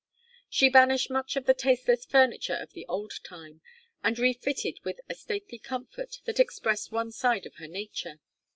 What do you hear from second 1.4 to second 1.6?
the